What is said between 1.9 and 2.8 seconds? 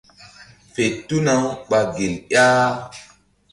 gel ƴah.